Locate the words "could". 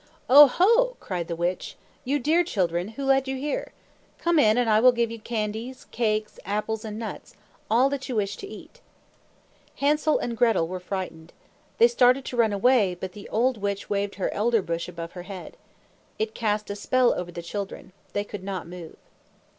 18.23-18.43